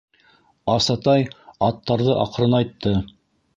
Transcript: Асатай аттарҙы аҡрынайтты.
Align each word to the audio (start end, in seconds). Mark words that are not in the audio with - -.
Асатай 0.75 1.27
аттарҙы 1.69 2.17
аҡрынайтты. 2.25 2.97